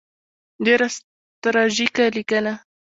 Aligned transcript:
ډېره 0.65 0.87
تراژیکه 1.41 2.05
لیکنه. 2.15 2.53